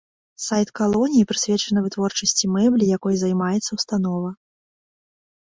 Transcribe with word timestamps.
Сайт 0.43 0.69
калоніі 0.79 1.27
прысвечаны 1.31 1.83
вытворчасці 1.89 2.45
мэблі, 2.55 2.89
якой 2.97 3.13
займаецца 3.25 3.71
ўстанова. 3.79 4.29